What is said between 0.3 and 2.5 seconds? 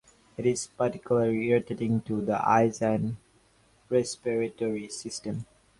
It is particularly irritating to the